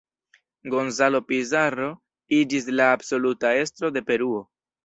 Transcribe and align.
Gonzalo 0.73 1.21
Pizarro 1.33 1.91
iĝis 2.39 2.73
la 2.81 2.91
absoluta 2.97 3.55
estro 3.63 3.93
de 4.01 4.05
Peruo. 4.11 4.43